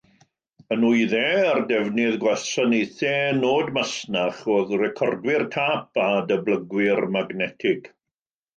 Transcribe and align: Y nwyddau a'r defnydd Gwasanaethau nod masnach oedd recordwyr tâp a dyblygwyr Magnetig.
Y 0.75 0.77
nwyddau 0.77 1.41
a'r 1.49 1.59
defnydd 1.71 2.17
Gwasanaethau 2.23 3.37
nod 3.43 3.69
masnach 3.77 4.41
oedd 4.55 4.75
recordwyr 4.85 5.47
tâp 5.59 6.03
a 6.07 6.09
dyblygwyr 6.33 7.07
Magnetig. 7.19 7.91